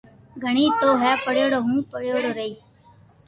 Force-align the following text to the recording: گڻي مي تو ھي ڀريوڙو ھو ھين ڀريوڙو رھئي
گڻي 0.43 0.65
مي 0.71 0.75
تو 0.79 0.89
ھي 1.01 1.11
ڀريوڙو 1.23 1.59
ھو 1.63 1.67
ھين 1.69 1.79
ڀريوڙو 1.91 2.29
رھئي 2.37 2.51